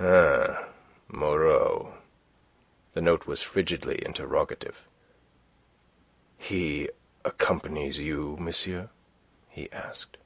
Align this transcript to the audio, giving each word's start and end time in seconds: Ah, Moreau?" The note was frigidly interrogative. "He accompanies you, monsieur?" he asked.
Ah, 0.00 0.68
Moreau?" 1.08 1.94
The 2.92 3.00
note 3.00 3.26
was 3.26 3.42
frigidly 3.42 4.00
interrogative. 4.06 4.86
"He 6.36 6.88
accompanies 7.24 7.98
you, 7.98 8.36
monsieur?" 8.38 8.90
he 9.48 9.68
asked. 9.72 10.16